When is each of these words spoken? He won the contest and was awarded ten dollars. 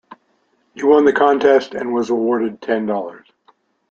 He 0.73 0.83
won 0.83 1.05
the 1.05 1.13
contest 1.13 1.75
and 1.75 1.93
was 1.93 2.09
awarded 2.09 2.59
ten 2.59 2.87
dollars. 2.87 3.27